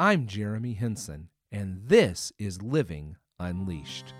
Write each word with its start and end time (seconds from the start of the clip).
I'm 0.00 0.28
Jeremy 0.28 0.74
Henson, 0.74 1.28
and 1.50 1.80
this 1.88 2.32
is 2.38 2.62
Living 2.62 3.16
Unleashed. 3.40 4.14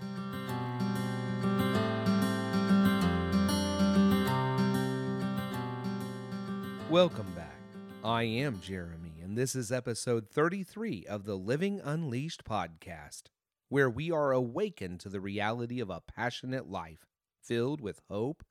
Welcome 6.89 7.31
back. 7.33 7.61
I 8.03 8.23
am 8.23 8.59
Jeremy, 8.59 9.21
and 9.23 9.37
this 9.37 9.55
is 9.55 9.71
episode 9.71 10.27
33 10.29 11.05
of 11.07 11.23
the 11.23 11.37
Living 11.37 11.79
Unleashed 11.81 12.43
podcast, 12.43 13.29
where 13.69 13.89
we 13.89 14.11
are 14.11 14.33
awakened 14.33 14.99
to 14.99 15.07
the 15.07 15.21
reality 15.21 15.79
of 15.79 15.89
a 15.89 16.01
passionate 16.01 16.69
life 16.69 17.07
filled 17.41 17.79
with 17.79 18.01
hope, 18.09 18.43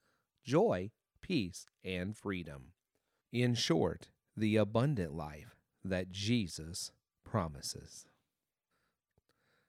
joy, 0.43 0.93
peace, 1.21 1.67
and 1.85 2.17
freedom. 2.17 2.73
In 3.35 3.55
short, 3.55 4.09
the 4.35 4.57
abundant 4.57 5.15
life 5.15 5.59
that 5.85 6.11
Jesus 6.11 6.91
promises. 7.29 8.07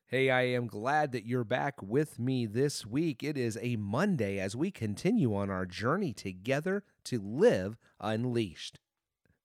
Hey, 0.07 0.29
I 0.29 0.43
am 0.43 0.67
glad 0.67 1.11
that 1.11 1.25
you're 1.25 1.43
back 1.43 1.83
with 1.83 2.17
me 2.17 2.45
this 2.45 2.85
week. 2.85 3.21
It 3.21 3.37
is 3.37 3.59
a 3.61 3.75
Monday 3.75 4.39
as 4.39 4.55
we 4.55 4.71
continue 4.71 5.35
on 5.35 5.49
our 5.49 5.65
journey 5.65 6.13
together 6.13 6.83
to 7.03 7.19
live 7.21 7.77
unleashed. 7.99 8.79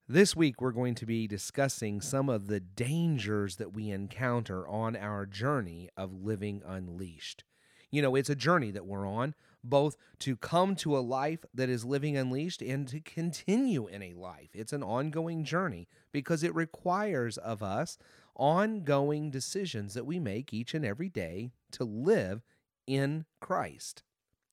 This 0.09 0.37
week, 0.37 0.61
we're 0.61 0.70
going 0.70 0.95
to 0.95 1.06
be 1.06 1.27
discussing 1.27 2.01
some 2.01 2.29
of 2.29 2.47
the 2.47 2.61
dangers 2.61 3.56
that 3.56 3.75
we 3.75 3.91
encounter 3.91 4.67
on 4.69 4.95
our 4.95 5.27
journey 5.27 5.91
of 5.97 6.23
living 6.23 6.62
unleashed. 6.65 7.42
You 7.91 8.03
know, 8.03 8.15
it's 8.15 8.31
a 8.31 8.37
journey 8.37 8.70
that 8.70 8.87
we're 8.87 9.09
on, 9.09 9.34
both 9.65 9.97
to 10.21 10.37
come 10.37 10.77
to 10.77 10.97
a 10.97 11.01
life 11.01 11.45
that 11.53 11.69
is 11.69 11.85
living 11.85 12.17
unleashed 12.17 12.63
and 12.63 12.87
to 12.89 13.01
continue 13.01 13.87
in 13.87 14.03
a 14.03 14.15
life. 14.15 14.51
It's 14.55 14.73
an 14.73 14.83
ongoing 14.83 15.45
journey 15.45 15.89
because 16.13 16.43
it 16.43 16.55
requires 16.55 17.39
of 17.39 17.63
us 17.63 17.99
ongoing 18.37 19.31
decisions 19.31 19.95
that 19.95 20.07
we 20.07 20.19
make 20.19 20.53
each 20.53 20.75
and 20.75 20.85
every 20.85 21.09
day 21.09 21.51
to 21.73 21.85
live 21.85 22.43
in 22.87 23.25
Christ. 23.41 24.03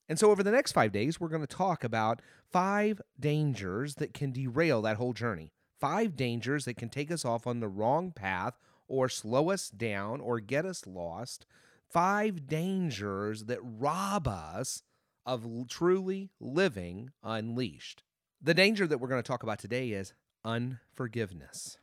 And 0.07 0.19
so, 0.19 0.29
over 0.29 0.43
the 0.43 0.51
next 0.51 0.73
five 0.73 0.91
days, 0.91 1.19
we're 1.19 1.29
going 1.29 1.45
to 1.45 1.47
talk 1.47 1.83
about 1.83 2.21
five 2.51 3.01
dangers 3.19 3.95
that 3.95 4.13
can 4.13 4.31
derail 4.31 4.81
that 4.81 4.97
whole 4.97 5.13
journey. 5.13 5.53
Five 5.79 6.15
dangers 6.15 6.65
that 6.65 6.75
can 6.75 6.89
take 6.89 7.11
us 7.11 7.25
off 7.25 7.47
on 7.47 7.59
the 7.59 7.67
wrong 7.67 8.11
path 8.11 8.59
or 8.87 9.07
slow 9.07 9.49
us 9.49 9.69
down 9.69 10.19
or 10.19 10.39
get 10.39 10.65
us 10.65 10.85
lost. 10.85 11.45
Five 11.89 12.47
dangers 12.47 13.45
that 13.45 13.59
rob 13.61 14.27
us 14.27 14.83
of 15.25 15.45
truly 15.67 16.29
living 16.39 17.11
unleashed. 17.23 18.03
The 18.41 18.53
danger 18.53 18.87
that 18.87 18.97
we're 18.99 19.07
going 19.07 19.21
to 19.21 19.27
talk 19.27 19.43
about 19.43 19.59
today 19.59 19.89
is 19.89 20.13
unforgiveness. 20.43 21.77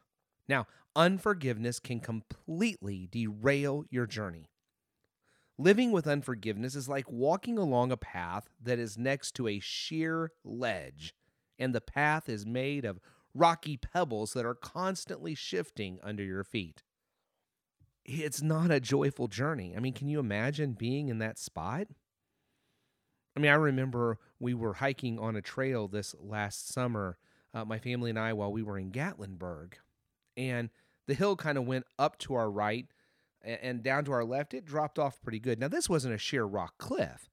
Now, 0.48 0.66
unforgiveness 0.96 1.78
can 1.78 2.00
completely 2.00 3.08
derail 3.10 3.84
your 3.90 4.06
journey. 4.06 4.50
Living 5.56 5.90
with 5.92 6.06
unforgiveness 6.06 6.74
is 6.74 6.88
like 6.88 7.10
walking 7.10 7.58
along 7.58 7.90
a 7.90 7.96
path 7.96 8.48
that 8.62 8.78
is 8.78 8.96
next 8.96 9.34
to 9.34 9.48
a 9.48 9.58
sheer 9.58 10.32
ledge, 10.44 11.14
and 11.58 11.74
the 11.74 11.80
path 11.80 12.28
is 12.28 12.46
made 12.46 12.84
of 12.84 13.00
rocky 13.34 13.76
pebbles 13.76 14.32
that 14.32 14.46
are 14.46 14.54
constantly 14.54 15.34
shifting 15.34 15.98
under 16.02 16.22
your 16.22 16.44
feet. 16.44 16.82
It's 18.04 18.40
not 18.40 18.70
a 18.70 18.80
joyful 18.80 19.28
journey. 19.28 19.74
I 19.76 19.80
mean, 19.80 19.92
can 19.92 20.08
you 20.08 20.18
imagine 20.18 20.72
being 20.72 21.08
in 21.08 21.18
that 21.18 21.38
spot? 21.38 21.88
I 23.38 23.40
mean, 23.40 23.52
I 23.52 23.54
remember 23.54 24.18
we 24.40 24.52
were 24.52 24.72
hiking 24.74 25.16
on 25.20 25.36
a 25.36 25.40
trail 25.40 25.86
this 25.86 26.12
last 26.20 26.72
summer, 26.72 27.18
uh, 27.54 27.64
my 27.64 27.78
family 27.78 28.10
and 28.10 28.18
I, 28.18 28.32
while 28.32 28.50
we 28.50 28.64
were 28.64 28.76
in 28.76 28.90
Gatlinburg. 28.90 29.74
And 30.36 30.70
the 31.06 31.14
hill 31.14 31.36
kind 31.36 31.56
of 31.56 31.64
went 31.64 31.86
up 32.00 32.18
to 32.18 32.34
our 32.34 32.50
right 32.50 32.88
and, 33.40 33.58
and 33.62 33.82
down 33.84 34.04
to 34.06 34.12
our 34.12 34.24
left. 34.24 34.54
It 34.54 34.64
dropped 34.64 34.98
off 34.98 35.22
pretty 35.22 35.38
good. 35.38 35.60
Now, 35.60 35.68
this 35.68 35.88
wasn't 35.88 36.16
a 36.16 36.18
sheer 36.18 36.42
rock 36.42 36.78
cliff, 36.78 37.30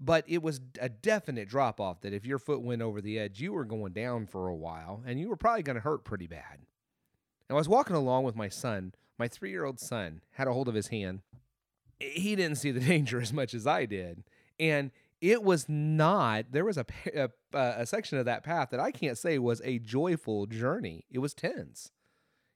but 0.00 0.24
it 0.26 0.42
was 0.42 0.62
a 0.80 0.88
definite 0.88 1.50
drop 1.50 1.78
off 1.78 2.00
that 2.00 2.14
if 2.14 2.24
your 2.24 2.38
foot 2.38 2.62
went 2.62 2.80
over 2.80 3.02
the 3.02 3.18
edge, 3.18 3.38
you 3.38 3.52
were 3.52 3.66
going 3.66 3.92
down 3.92 4.26
for 4.26 4.48
a 4.48 4.56
while 4.56 5.02
and 5.04 5.20
you 5.20 5.28
were 5.28 5.36
probably 5.36 5.62
going 5.62 5.76
to 5.76 5.82
hurt 5.82 6.04
pretty 6.04 6.26
bad. 6.26 6.56
And 7.50 7.54
I 7.54 7.54
was 7.54 7.68
walking 7.68 7.96
along 7.96 8.24
with 8.24 8.34
my 8.34 8.48
son. 8.48 8.94
My 9.18 9.28
three 9.28 9.50
year 9.50 9.66
old 9.66 9.78
son 9.78 10.22
had 10.30 10.48
a 10.48 10.54
hold 10.54 10.68
of 10.68 10.74
his 10.74 10.88
hand. 10.88 11.20
He 11.98 12.34
didn't 12.34 12.56
see 12.56 12.70
the 12.70 12.80
danger 12.88 13.20
as 13.20 13.30
much 13.30 13.52
as 13.52 13.66
I 13.66 13.84
did 13.84 14.24
and 14.60 14.90
it 15.20 15.42
was 15.42 15.68
not 15.68 16.46
there 16.52 16.64
was 16.64 16.78
a, 16.78 16.86
a, 17.14 17.30
a 17.52 17.86
section 17.86 18.18
of 18.18 18.26
that 18.26 18.44
path 18.44 18.70
that 18.70 18.78
i 18.78 18.92
can't 18.92 19.18
say 19.18 19.38
was 19.38 19.60
a 19.64 19.78
joyful 19.80 20.46
journey. 20.46 21.04
It 21.10 21.18
was 21.18 21.34
tense. 21.34 21.90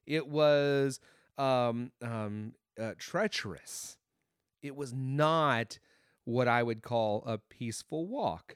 It 0.05 0.27
was 0.27 0.99
um, 1.37 1.91
um, 2.01 2.53
uh, 2.79 2.91
treacherous. 2.97 3.97
It 4.61 4.75
was 4.75 4.93
not 4.93 5.79
what 6.23 6.47
i 6.47 6.63
would 6.63 6.81
call 6.81 7.23
a 7.25 7.37
peaceful 7.37 8.07
walk. 8.07 8.55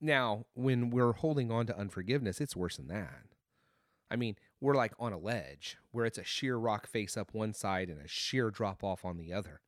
Now 0.00 0.46
when 0.54 0.90
we're 0.90 1.12
holding 1.12 1.50
on 1.50 1.66
to 1.66 1.78
unforgiveness 1.78 2.40
it's 2.40 2.56
worse 2.56 2.76
than 2.76 2.88
that. 2.88 3.24
I 4.10 4.16
mean 4.16 4.36
we're 4.60 4.76
like 4.76 4.92
on 4.98 5.12
a 5.12 5.18
ledge 5.18 5.76
where 5.90 6.04
it's 6.04 6.18
a 6.18 6.24
sheer 6.24 6.56
rock 6.56 6.86
face 6.86 7.16
up 7.16 7.34
one 7.34 7.52
side 7.52 7.88
and 7.88 8.00
a 8.00 8.08
sheer 8.08 8.50
drop 8.50 8.84
off 8.84 9.04
on 9.04 9.16
the 9.16 9.32
other 9.32 9.60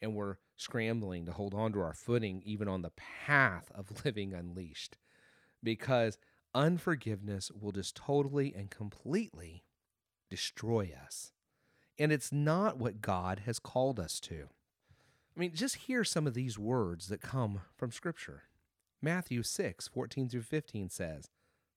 and 0.00 0.14
we're 0.14 0.36
scrambling 0.56 1.26
to 1.26 1.32
hold 1.32 1.54
on 1.54 1.72
to 1.72 1.80
our 1.80 1.94
footing 1.94 2.42
even 2.44 2.68
on 2.68 2.82
the 2.82 2.92
path 2.96 3.70
of 3.74 3.90
living 4.04 4.32
unleashed 4.32 4.96
because 5.62 6.18
unforgiveness 6.54 7.50
will 7.50 7.72
just 7.72 7.96
totally 7.96 8.54
and 8.54 8.70
completely 8.70 9.64
destroy 10.30 10.92
us. 11.04 11.32
And 11.98 12.12
it's 12.12 12.32
not 12.32 12.78
what 12.78 13.00
God 13.00 13.42
has 13.46 13.58
called 13.58 13.98
us 13.98 14.20
to. 14.20 14.48
I 15.36 15.40
mean, 15.40 15.52
just 15.54 15.76
hear 15.76 16.04
some 16.04 16.26
of 16.26 16.34
these 16.34 16.58
words 16.58 17.08
that 17.08 17.20
come 17.20 17.62
from 17.76 17.90
Scripture. 17.90 18.44
Matthew 19.02 19.42
6, 19.42 19.88
14 19.88 20.28
through 20.28 20.42
15 20.42 20.90
says, 20.90 21.30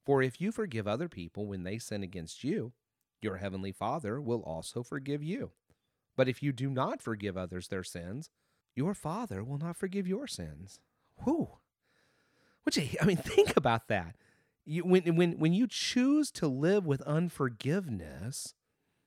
For 0.05 0.21
if 0.21 0.39
you 0.39 0.51
forgive 0.51 0.87
other 0.87 1.09
people 1.09 1.45
when 1.47 1.63
they 1.63 1.77
sin 1.77 2.03
against 2.03 2.43
you, 2.43 2.73
your 3.21 3.37
heavenly 3.37 3.71
Father 3.71 4.21
will 4.21 4.41
also 4.41 4.83
forgive 4.83 5.23
you. 5.23 5.51
But 6.15 6.27
if 6.27 6.41
you 6.41 6.51
do 6.51 6.69
not 6.69 7.01
forgive 7.01 7.37
others 7.37 7.67
their 7.67 7.83
sins, 7.83 8.29
your 8.77 8.93
Father 8.93 9.43
will 9.43 9.57
not 9.57 9.75
forgive 9.75 10.07
your 10.07 10.27
sins. 10.27 10.79
What 12.63 12.77
you, 12.77 12.87
I 13.01 13.05
mean, 13.05 13.17
think 13.17 13.57
about 13.57 13.87
that. 13.87 14.15
You, 14.65 14.83
when, 14.83 15.15
when, 15.15 15.39
when 15.39 15.53
you 15.53 15.67
choose 15.67 16.31
to 16.31 16.47
live 16.47 16.85
with 16.85 17.01
unforgiveness, 17.01 18.53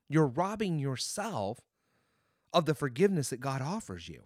you're 0.09 0.27
robbing 0.27 0.79
yourself 0.79 1.61
of 2.53 2.67
the 2.67 2.75
forgiveness 2.75 3.31
that 3.31 3.41
God 3.41 3.63
offers 3.63 4.09
you. 4.09 4.25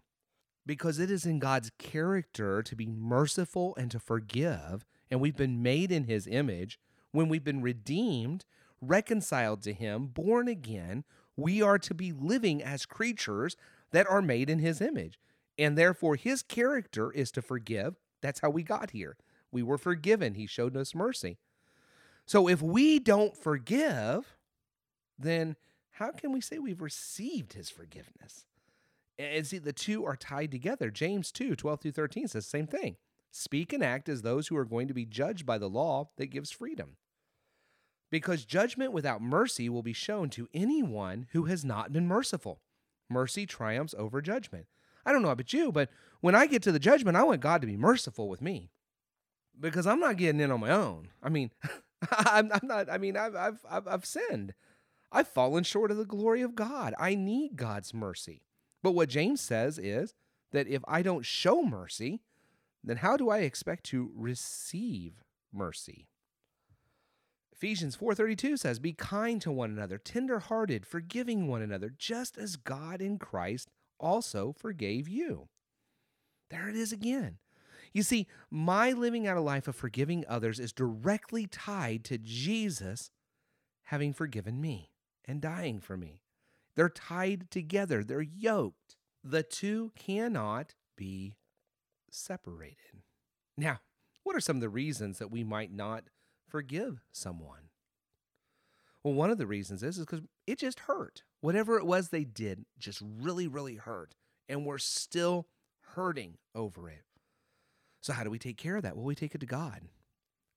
Because 0.66 0.98
it 0.98 1.10
is 1.10 1.26
in 1.26 1.40
God's 1.40 1.70
character 1.78 2.62
to 2.62 2.74
be 2.74 2.86
merciful 2.86 3.76
and 3.76 3.90
to 3.90 3.98
forgive, 3.98 4.86
and 5.10 5.20
we've 5.20 5.36
been 5.36 5.62
made 5.62 5.92
in 5.92 6.04
His 6.04 6.26
image. 6.26 6.80
When 7.12 7.28
we've 7.28 7.44
been 7.44 7.60
redeemed, 7.60 8.46
reconciled 8.80 9.62
to 9.64 9.74
Him, 9.74 10.06
born 10.06 10.48
again, 10.48 11.04
we 11.36 11.60
are 11.60 11.78
to 11.78 11.92
be 11.92 12.12
living 12.12 12.62
as 12.62 12.86
creatures 12.86 13.56
that 13.94 14.08
are 14.08 14.22
made 14.22 14.50
in 14.50 14.58
his 14.58 14.80
image. 14.80 15.18
And 15.58 15.78
therefore, 15.78 16.16
his 16.16 16.42
character 16.42 17.12
is 17.12 17.30
to 17.32 17.42
forgive. 17.42 17.96
That's 18.22 18.40
how 18.40 18.50
we 18.50 18.62
got 18.62 18.90
here. 18.90 19.16
We 19.52 19.62
were 19.62 19.78
forgiven. 19.78 20.34
He 20.34 20.46
showed 20.46 20.76
us 20.76 20.94
mercy. 20.94 21.38
So 22.26 22.48
if 22.48 22.60
we 22.60 22.98
don't 22.98 23.36
forgive, 23.36 24.36
then 25.18 25.56
how 25.92 26.10
can 26.10 26.32
we 26.32 26.40
say 26.40 26.58
we've 26.58 26.80
received 26.80 27.52
his 27.52 27.70
forgiveness? 27.70 28.46
And 29.18 29.46
see, 29.46 29.58
the 29.58 29.72
two 29.72 30.04
are 30.04 30.16
tied 30.16 30.50
together. 30.50 30.90
James 30.90 31.30
2 31.30 31.54
12 31.54 31.80
through 31.80 31.92
13 31.92 32.28
says 32.28 32.44
the 32.44 32.50
same 32.50 32.66
thing. 32.66 32.96
Speak 33.30 33.72
and 33.72 33.82
act 33.82 34.08
as 34.08 34.22
those 34.22 34.48
who 34.48 34.56
are 34.56 34.64
going 34.64 34.88
to 34.88 34.94
be 34.94 35.04
judged 35.04 35.46
by 35.46 35.58
the 35.58 35.68
law 35.68 36.10
that 36.16 36.26
gives 36.26 36.50
freedom 36.50 36.96
because 38.14 38.44
judgment 38.44 38.92
without 38.92 39.20
mercy 39.20 39.68
will 39.68 39.82
be 39.82 39.92
shown 39.92 40.30
to 40.30 40.48
anyone 40.54 41.26
who 41.32 41.46
has 41.46 41.64
not 41.64 41.92
been 41.92 42.06
merciful. 42.06 42.60
Mercy 43.10 43.44
triumphs 43.44 43.92
over 43.98 44.22
judgment. 44.22 44.66
I 45.06 45.12
don't 45.12 45.22
know 45.22 45.30
about 45.30 45.52
you, 45.52 45.72
but 45.72 45.90
when 46.20 46.34
I 46.34 46.46
get 46.46 46.62
to 46.62 46.72
the 46.72 46.78
judgment, 46.78 47.16
I 47.16 47.22
want 47.22 47.40
God 47.40 47.60
to 47.60 47.66
be 47.66 47.76
merciful 47.76 48.28
with 48.28 48.40
me 48.40 48.70
because 49.58 49.86
I'm 49.86 50.00
not 50.00 50.16
getting 50.16 50.40
in 50.40 50.50
on 50.50 50.60
my 50.60 50.70
own. 50.70 51.08
I 51.22 51.28
mean, 51.28 51.50
I'm, 52.10 52.50
I'm, 52.52 52.66
not, 52.66 52.90
I 52.90 52.98
mean, 52.98 53.16
I've, 53.16 53.36
I've, 53.36 53.58
I've, 53.68 53.88
I've 53.88 54.06
sinned. 54.06 54.54
I've 55.12 55.28
fallen 55.28 55.64
short 55.64 55.90
of 55.90 55.96
the 55.96 56.04
glory 56.04 56.42
of 56.42 56.54
God. 56.54 56.94
I 56.98 57.14
need 57.14 57.56
God's 57.56 57.94
mercy. 57.94 58.42
But 58.82 58.92
what 58.92 59.08
James 59.08 59.40
says 59.40 59.78
is 59.78 60.14
that 60.52 60.66
if 60.66 60.82
I 60.88 61.02
don't 61.02 61.24
show 61.24 61.62
mercy, 61.62 62.20
then 62.82 62.98
how 62.98 63.16
do 63.16 63.30
I 63.30 63.38
expect 63.38 63.84
to 63.86 64.10
receive 64.14 65.22
mercy? 65.52 66.08
Ephesians 67.52 67.96
4:32 67.96 68.58
says, 68.58 68.78
"Be 68.78 68.92
kind 68.92 69.40
to 69.40 69.52
one 69.52 69.70
another, 69.70 69.96
tender-hearted, 69.96 70.84
forgiving 70.84 71.46
one 71.46 71.62
another, 71.62 71.88
just 71.88 72.36
as 72.36 72.56
God 72.56 73.00
in 73.00 73.18
Christ 73.18 73.70
also 73.98 74.52
forgave 74.52 75.08
you." 75.08 75.48
There 76.50 76.68
it 76.68 76.76
is 76.76 76.92
again. 76.92 77.38
You 77.92 78.02
see, 78.02 78.26
my 78.50 78.92
living 78.92 79.26
out 79.26 79.36
a 79.36 79.40
life 79.40 79.68
of 79.68 79.76
forgiving 79.76 80.24
others 80.26 80.58
is 80.58 80.72
directly 80.72 81.46
tied 81.46 82.04
to 82.06 82.18
Jesus 82.18 83.10
having 83.84 84.12
forgiven 84.12 84.60
me. 84.60 84.90
and 85.24 85.40
dying 85.40 85.80
for 85.80 85.96
me. 85.96 86.22
They're 86.76 86.88
tied 86.88 87.50
together, 87.50 88.04
they're 88.04 88.20
yoked. 88.20 88.96
The 89.22 89.42
two 89.42 89.92
cannot 89.96 90.74
be 90.96 91.36
separated. 92.10 93.02
Now, 93.56 93.80
what 94.22 94.36
are 94.36 94.40
some 94.40 94.56
of 94.56 94.60
the 94.60 94.68
reasons 94.68 95.18
that 95.18 95.30
we 95.30 95.44
might 95.44 95.72
not 95.72 96.04
forgive 96.46 97.04
someone? 97.12 97.70
Well, 99.04 99.14
one 99.14 99.30
of 99.30 99.38
the 99.38 99.46
reasons 99.46 99.82
is 99.82 99.98
is 99.98 100.06
because 100.06 100.24
it 100.46 100.58
just 100.58 100.80
hurt. 100.80 101.22
Whatever 101.40 101.78
it 101.78 101.86
was 101.86 102.08
they 102.08 102.24
did 102.24 102.64
just 102.78 103.02
really, 103.02 103.46
really 103.46 103.76
hurt. 103.76 104.14
And 104.48 104.64
we're 104.64 104.78
still 104.78 105.46
hurting 105.94 106.38
over 106.54 106.88
it. 106.88 107.04
So, 108.00 108.12
how 108.12 108.24
do 108.24 108.30
we 108.30 108.38
take 108.38 108.56
care 108.56 108.76
of 108.76 108.82
that? 108.82 108.96
Well, 108.96 109.04
we 109.04 109.14
take 109.14 109.34
it 109.34 109.40
to 109.40 109.46
God. 109.46 109.82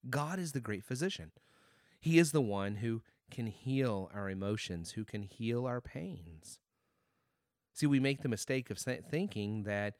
God 0.09 0.39
is 0.39 0.53
the 0.53 0.61
great 0.61 0.83
physician. 0.83 1.31
He 1.99 2.19
is 2.19 2.31
the 2.31 2.41
one 2.41 2.77
who 2.77 3.01
can 3.29 3.47
heal 3.47 4.09
our 4.13 4.29
emotions, 4.29 4.91
who 4.91 5.03
can 5.03 5.23
heal 5.23 5.65
our 5.65 5.81
pains. 5.81 6.59
See, 7.73 7.85
we 7.85 7.99
make 7.99 8.21
the 8.21 8.29
mistake 8.29 8.69
of 8.69 8.79
thinking 8.79 9.63
that 9.63 9.95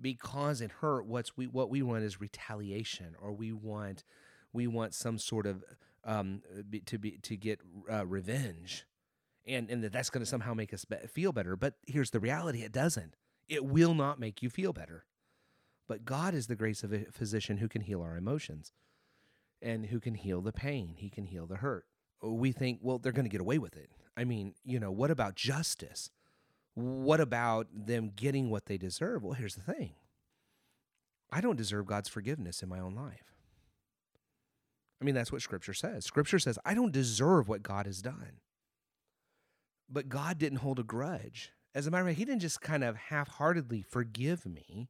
because 0.00 0.60
it 0.60 0.70
hurt, 0.70 1.06
what's 1.06 1.36
we 1.36 1.46
what 1.46 1.70
we 1.70 1.82
want 1.82 2.04
is 2.04 2.20
retaliation, 2.20 3.14
or 3.20 3.32
we 3.32 3.52
want 3.52 4.04
we 4.52 4.66
want 4.66 4.94
some 4.94 5.18
sort 5.18 5.46
of 5.46 5.64
um, 6.04 6.42
to 6.86 6.98
be 6.98 7.18
to 7.22 7.36
get 7.36 7.60
uh, 7.90 8.06
revenge, 8.06 8.86
and 9.46 9.70
and 9.70 9.82
that 9.84 9.92
that's 9.92 10.10
going 10.10 10.22
to 10.22 10.30
somehow 10.30 10.54
make 10.54 10.72
us 10.72 10.84
be- 10.84 10.96
feel 11.08 11.32
better. 11.32 11.56
But 11.56 11.74
here's 11.86 12.10
the 12.10 12.20
reality: 12.20 12.62
it 12.62 12.72
doesn't. 12.72 13.14
It 13.48 13.64
will 13.64 13.94
not 13.94 14.20
make 14.20 14.42
you 14.42 14.50
feel 14.50 14.72
better. 14.72 15.04
But 15.88 16.04
God 16.04 16.34
is 16.34 16.46
the 16.46 16.54
grace 16.54 16.82
of 16.82 16.92
a 16.92 17.06
physician 17.10 17.56
who 17.56 17.68
can 17.68 17.80
heal 17.80 18.02
our 18.02 18.16
emotions 18.16 18.72
and 19.62 19.86
who 19.86 20.00
can 20.00 20.14
heal 20.14 20.42
the 20.42 20.52
pain. 20.52 20.94
He 20.98 21.08
can 21.08 21.24
heal 21.24 21.46
the 21.46 21.56
hurt. 21.56 21.86
We 22.22 22.52
think, 22.52 22.80
well, 22.82 22.98
they're 22.98 23.12
going 23.12 23.24
to 23.24 23.30
get 23.30 23.40
away 23.40 23.58
with 23.58 23.76
it. 23.76 23.90
I 24.16 24.24
mean, 24.24 24.54
you 24.64 24.78
know, 24.78 24.90
what 24.90 25.10
about 25.10 25.34
justice? 25.34 26.10
What 26.74 27.20
about 27.20 27.68
them 27.72 28.12
getting 28.14 28.50
what 28.50 28.66
they 28.66 28.76
deserve? 28.76 29.24
Well, 29.24 29.32
here's 29.32 29.54
the 29.54 29.62
thing 29.62 29.94
I 31.30 31.40
don't 31.40 31.56
deserve 31.56 31.86
God's 31.86 32.08
forgiveness 32.08 32.62
in 32.62 32.68
my 32.68 32.78
own 32.78 32.94
life. 32.94 33.34
I 35.00 35.04
mean, 35.04 35.14
that's 35.14 35.30
what 35.30 35.42
Scripture 35.42 35.74
says. 35.74 36.04
Scripture 36.04 36.38
says, 36.38 36.58
I 36.64 36.74
don't 36.74 36.92
deserve 36.92 37.48
what 37.48 37.62
God 37.62 37.86
has 37.86 38.02
done. 38.02 38.40
But 39.88 40.08
God 40.08 40.38
didn't 40.38 40.58
hold 40.58 40.78
a 40.78 40.84
grudge. 40.84 41.52
As 41.74 41.86
a 41.86 41.90
matter 41.90 42.02
of 42.02 42.08
fact, 42.08 42.18
He 42.18 42.24
didn't 42.24 42.40
just 42.40 42.60
kind 42.60 42.82
of 42.82 42.96
half 42.96 43.28
heartedly 43.28 43.82
forgive 43.82 44.44
me. 44.44 44.88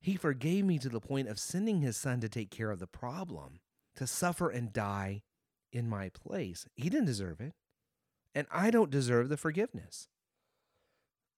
He 0.00 0.16
forgave 0.16 0.64
me 0.64 0.78
to 0.78 0.88
the 0.88 1.00
point 1.00 1.28
of 1.28 1.38
sending 1.38 1.80
His 1.80 1.96
Son 1.96 2.20
to 2.20 2.28
take 2.28 2.50
care 2.50 2.70
of 2.70 2.78
the 2.78 2.86
problem, 2.86 3.60
to 3.96 4.06
suffer 4.06 4.48
and 4.48 4.72
die 4.72 5.22
in 5.72 5.88
my 5.88 6.08
place. 6.08 6.66
He 6.76 6.88
didn't 6.88 7.06
deserve 7.06 7.40
it. 7.40 7.54
And 8.34 8.46
I 8.52 8.70
don't 8.70 8.90
deserve 8.90 9.28
the 9.28 9.36
forgiveness. 9.36 10.08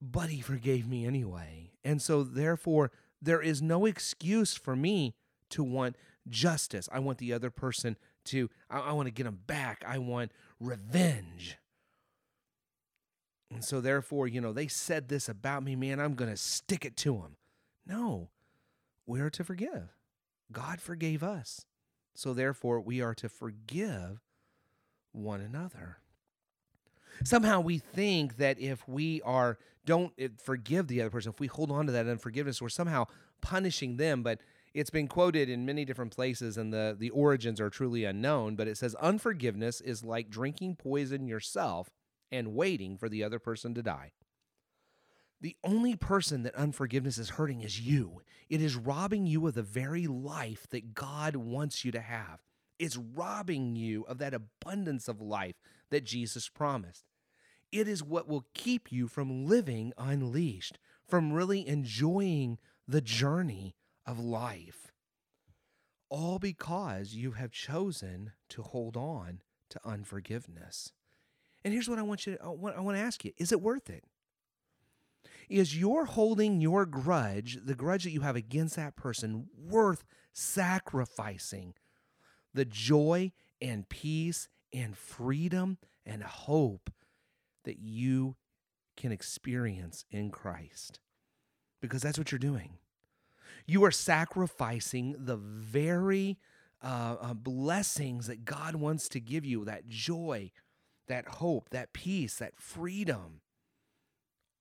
But 0.02 0.28
He 0.28 0.42
forgave 0.42 0.86
me 0.86 1.06
anyway. 1.06 1.72
And 1.82 2.02
so, 2.02 2.22
therefore, 2.22 2.92
there 3.22 3.40
is 3.40 3.62
no 3.62 3.86
excuse 3.86 4.54
for 4.54 4.76
me 4.76 5.14
to 5.50 5.64
want 5.64 5.96
justice. 6.28 6.88
I 6.92 6.98
want 6.98 7.18
the 7.18 7.32
other 7.32 7.50
person 7.50 7.96
to, 8.26 8.50
I, 8.68 8.80
I 8.80 8.92
want 8.92 9.06
to 9.06 9.12
get 9.12 9.24
them 9.24 9.40
back. 9.46 9.84
I 9.86 9.98
want 9.98 10.32
revenge. 10.58 11.56
And 13.52 13.64
so, 13.64 13.80
therefore, 13.80 14.28
you 14.28 14.40
know, 14.40 14.52
they 14.52 14.68
said 14.68 15.08
this 15.08 15.28
about 15.28 15.64
me, 15.64 15.74
man, 15.74 15.98
I'm 15.98 16.14
going 16.14 16.30
to 16.30 16.36
stick 16.36 16.84
it 16.84 16.96
to 16.98 17.14
them. 17.14 17.36
No, 17.86 18.30
we 19.06 19.20
are 19.20 19.30
to 19.30 19.42
forgive. 19.42 19.96
God 20.52 20.80
forgave 20.80 21.22
us. 21.22 21.66
So, 22.14 22.32
therefore, 22.32 22.80
we 22.80 23.00
are 23.00 23.14
to 23.14 23.28
forgive 23.28 24.20
one 25.12 25.40
another. 25.40 25.98
Somehow 27.24 27.60
we 27.60 27.78
think 27.78 28.36
that 28.36 28.58
if 28.58 28.86
we 28.88 29.20
are 29.22 29.58
don't 29.84 30.12
eh, 30.18 30.28
forgive 30.42 30.86
the 30.86 31.00
other 31.00 31.10
person, 31.10 31.32
if 31.32 31.40
we 31.40 31.46
hold 31.46 31.70
on 31.70 31.86
to 31.86 31.92
that 31.92 32.06
unforgiveness, 32.06 32.62
we're 32.62 32.68
somehow 32.68 33.06
punishing 33.40 33.96
them. 33.96 34.22
But 34.22 34.40
it's 34.72 34.90
been 34.90 35.08
quoted 35.08 35.48
in 35.48 35.66
many 35.66 35.84
different 35.84 36.14
places 36.14 36.56
and 36.56 36.72
the, 36.72 36.96
the 36.98 37.10
origins 37.10 37.60
are 37.60 37.70
truly 37.70 38.04
unknown, 38.04 38.54
but 38.54 38.68
it 38.68 38.76
says 38.76 38.94
unforgiveness 38.96 39.80
is 39.80 40.04
like 40.04 40.30
drinking 40.30 40.76
poison 40.76 41.26
yourself 41.26 41.90
and 42.30 42.54
waiting 42.54 42.96
for 42.96 43.08
the 43.08 43.24
other 43.24 43.38
person 43.38 43.74
to 43.74 43.82
die. 43.82 44.12
The 45.40 45.56
only 45.64 45.96
person 45.96 46.42
that 46.42 46.54
unforgiveness 46.54 47.18
is 47.18 47.30
hurting 47.30 47.62
is 47.62 47.80
you. 47.80 48.20
It 48.48 48.60
is 48.60 48.76
robbing 48.76 49.26
you 49.26 49.46
of 49.46 49.54
the 49.54 49.62
very 49.62 50.06
life 50.06 50.66
that 50.70 50.94
God 50.94 51.34
wants 51.34 51.84
you 51.84 51.90
to 51.92 52.00
have. 52.00 52.40
It's 52.78 52.96
robbing 52.96 53.74
you 53.74 54.04
of 54.04 54.18
that 54.18 54.34
abundance 54.34 55.08
of 55.08 55.20
life 55.20 55.56
that 55.90 56.04
Jesus 56.04 56.48
promised. 56.48 57.04
It 57.72 57.88
is 57.88 58.02
what 58.02 58.28
will 58.28 58.46
keep 58.54 58.92
you 58.92 59.08
from 59.08 59.46
living 59.46 59.92
unleashed, 59.96 60.78
from 61.06 61.32
really 61.32 61.66
enjoying 61.66 62.58
the 62.86 63.00
journey 63.00 63.74
of 64.06 64.18
life. 64.18 64.92
All 66.08 66.38
because 66.38 67.14
you 67.14 67.32
have 67.32 67.52
chosen 67.52 68.32
to 68.50 68.62
hold 68.62 68.96
on 68.96 69.42
to 69.70 69.80
unforgiveness. 69.84 70.92
And 71.64 71.72
here's 71.72 71.88
what 71.88 71.98
I 71.98 72.02
want 72.02 72.26
you 72.26 72.36
to, 72.36 72.42
I 72.42 72.48
want, 72.48 72.76
I 72.76 72.80
want 72.80 72.96
to 72.96 73.02
ask 73.02 73.24
you 73.24 73.32
is 73.38 73.52
it 73.52 73.60
worth 73.60 73.88
it? 73.88 74.04
Is 75.48 75.76
your 75.76 76.04
holding 76.04 76.60
your 76.60 76.86
grudge, 76.86 77.58
the 77.64 77.74
grudge 77.74 78.04
that 78.04 78.12
you 78.12 78.20
have 78.20 78.36
against 78.36 78.76
that 78.76 78.96
person, 78.96 79.48
worth 79.56 80.04
sacrificing 80.32 81.74
the 82.54 82.64
joy 82.64 83.32
and 83.60 83.88
peace 83.88 84.48
and 84.72 84.96
freedom 84.96 85.78
and 86.06 86.22
hope 86.22 86.90
that 87.64 87.78
you 87.78 88.36
can 88.96 89.10
experience 89.10 90.04
in 90.10 90.30
Christ? 90.30 91.00
Because 91.80 92.02
that's 92.02 92.18
what 92.18 92.30
you're 92.30 92.38
doing. 92.38 92.78
You 93.66 93.84
are 93.84 93.90
sacrificing 93.90 95.16
the 95.18 95.36
very 95.36 96.38
uh, 96.82 97.16
uh, 97.20 97.34
blessings 97.34 98.26
that 98.26 98.44
God 98.44 98.76
wants 98.76 99.08
to 99.10 99.20
give 99.20 99.44
you 99.44 99.64
that 99.64 99.88
joy, 99.88 100.50
that 101.08 101.26
hope, 101.26 101.70
that 101.70 101.92
peace, 101.92 102.36
that 102.36 102.56
freedom 102.56 103.40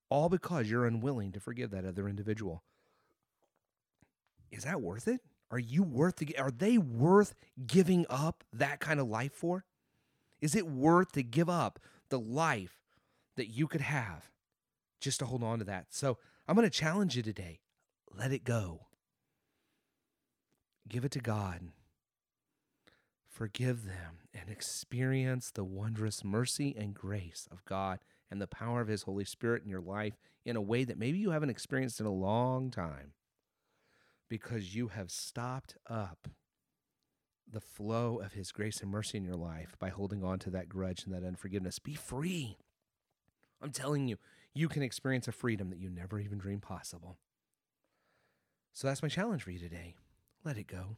all 0.09 0.29
because 0.29 0.69
you're 0.69 0.85
unwilling 0.85 1.31
to 1.31 1.39
forgive 1.39 1.71
that 1.71 1.85
other 1.85 2.09
individual. 2.09 2.63
Is 4.51 4.63
that 4.63 4.81
worth 4.81 5.07
it? 5.07 5.21
Are 5.51 5.59
you 5.59 5.83
worth 5.83 6.17
the, 6.17 6.37
are 6.37 6.51
they 6.51 6.77
worth 6.77 7.35
giving 7.65 8.05
up 8.09 8.43
that 8.51 8.79
kind 8.79 8.99
of 8.99 9.07
life 9.07 9.33
for? 9.33 9.65
Is 10.41 10.55
it 10.55 10.67
worth 10.67 11.11
to 11.13 11.23
give 11.23 11.49
up 11.49 11.79
the 12.09 12.19
life 12.19 12.81
that 13.35 13.47
you 13.47 13.67
could 13.67 13.81
have 13.81 14.29
just 14.99 15.19
to 15.19 15.25
hold 15.25 15.43
on 15.43 15.59
to 15.59 15.65
that? 15.65 15.87
So 15.89 16.17
I'm 16.47 16.55
going 16.55 16.69
to 16.69 16.75
challenge 16.75 17.15
you 17.15 17.23
today. 17.23 17.59
Let 18.19 18.33
it 18.33 18.43
go. 18.43 18.81
Give 20.89 21.05
it 21.05 21.11
to 21.11 21.19
God. 21.19 21.69
Forgive 23.29 23.85
them 23.85 24.17
and 24.33 24.49
experience 24.49 25.51
the 25.51 25.63
wondrous 25.63 26.21
mercy 26.21 26.75
and 26.77 26.93
grace 26.93 27.47
of 27.49 27.63
God 27.63 27.99
and 28.29 28.41
the 28.41 28.47
power 28.47 28.81
of 28.81 28.89
His 28.89 29.03
Holy 29.03 29.23
Spirit 29.23 29.63
in 29.63 29.69
your 29.69 29.79
life 29.79 30.17
in 30.43 30.57
a 30.57 30.61
way 30.61 30.83
that 30.83 30.97
maybe 30.97 31.17
you 31.17 31.31
haven't 31.31 31.49
experienced 31.49 32.01
in 32.01 32.05
a 32.05 32.11
long 32.11 32.71
time 32.71 33.13
because 34.29 34.75
you 34.75 34.89
have 34.89 35.11
stopped 35.11 35.77
up 35.89 36.27
the 37.49 37.61
flow 37.61 38.19
of 38.19 38.33
His 38.33 38.51
grace 38.51 38.81
and 38.81 38.91
mercy 38.91 39.17
in 39.17 39.23
your 39.23 39.37
life 39.37 39.77
by 39.79 39.87
holding 39.87 40.25
on 40.25 40.39
to 40.39 40.49
that 40.49 40.67
grudge 40.67 41.05
and 41.05 41.13
that 41.13 41.25
unforgiveness. 41.25 41.79
Be 41.79 41.95
free. 41.95 42.57
I'm 43.61 43.71
telling 43.71 44.09
you, 44.09 44.17
you 44.53 44.67
can 44.67 44.83
experience 44.83 45.29
a 45.29 45.31
freedom 45.31 45.69
that 45.69 45.79
you 45.79 45.89
never 45.89 46.19
even 46.19 46.37
dreamed 46.37 46.63
possible. 46.63 47.17
So 48.79 48.87
that's 48.87 49.03
my 49.03 49.09
challenge 49.09 49.43
for 49.43 49.51
you 49.51 49.59
today. 49.59 49.95
Let 50.45 50.57
it 50.57 50.67
go. 50.67 50.95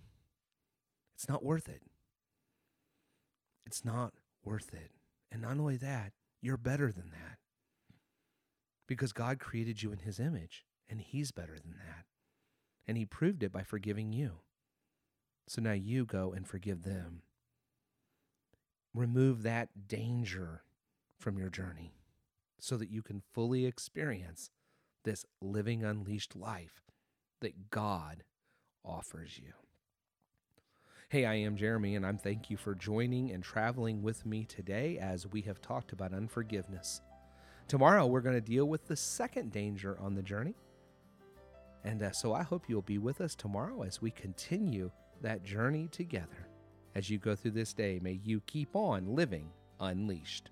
It's 1.15 1.27
not 1.27 1.43
worth 1.43 1.67
it. 1.67 1.81
It's 3.65 3.83
not 3.83 4.13
worth 4.45 4.71
it. 4.71 4.91
And 5.31 5.41
not 5.41 5.57
only 5.57 5.77
that, 5.77 6.11
you're 6.43 6.57
better 6.57 6.91
than 6.91 7.09
that. 7.09 7.39
Because 8.87 9.13
God 9.13 9.39
created 9.39 9.81
you 9.81 9.91
in 9.91 9.97
His 9.97 10.19
image, 10.19 10.63
and 10.91 11.01
He's 11.01 11.31
better 11.31 11.57
than 11.59 11.71
that. 11.71 12.05
And 12.87 12.99
He 12.99 13.05
proved 13.07 13.41
it 13.41 13.51
by 13.51 13.63
forgiving 13.63 14.13
you. 14.13 14.41
So 15.47 15.59
now 15.59 15.73
you 15.73 16.05
go 16.05 16.33
and 16.33 16.47
forgive 16.47 16.83
them. 16.83 17.23
Remove 18.93 19.41
that 19.41 19.87
danger 19.87 20.61
from 21.17 21.35
your 21.35 21.49
journey 21.49 21.95
so 22.59 22.77
that 22.77 22.91
you 22.91 23.01
can 23.01 23.23
fully 23.33 23.65
experience 23.65 24.51
this 25.03 25.25
living 25.41 25.83
unleashed 25.83 26.35
life 26.35 26.83
that 27.41 27.69
God 27.69 28.23
offers 28.85 29.37
you. 29.37 29.53
Hey, 31.09 31.25
I 31.25 31.35
am 31.35 31.57
Jeremy, 31.57 31.95
and 31.95 32.05
I'm 32.05 32.17
thank 32.17 32.49
you 32.49 32.55
for 32.55 32.73
joining 32.73 33.31
and 33.31 33.43
traveling 33.43 34.01
with 34.01 34.25
me 34.25 34.45
today 34.45 34.97
as 34.97 35.27
we 35.27 35.41
have 35.41 35.61
talked 35.61 35.91
about 35.91 36.13
unforgiveness. 36.13 37.01
Tomorrow, 37.67 38.05
we're 38.05 38.21
going 38.21 38.35
to 38.35 38.41
deal 38.41 38.65
with 38.65 38.87
the 38.87 38.95
second 38.95 39.51
danger 39.51 39.97
on 39.99 40.15
the 40.15 40.21
journey. 40.21 40.55
And 41.83 42.01
uh, 42.01 42.11
so 42.11 42.33
I 42.33 42.43
hope 42.43 42.65
you'll 42.67 42.81
be 42.81 42.97
with 42.97 43.19
us 43.21 43.35
tomorrow 43.35 43.83
as 43.83 44.01
we 44.01 44.11
continue 44.11 44.89
that 45.21 45.43
journey 45.43 45.89
together. 45.91 46.47
As 46.95 47.09
you 47.09 47.17
go 47.17 47.35
through 47.35 47.51
this 47.51 47.73
day, 47.73 47.99
may 48.01 48.19
you 48.23 48.41
keep 48.45 48.75
on 48.75 49.15
living 49.15 49.49
unleashed. 49.79 50.49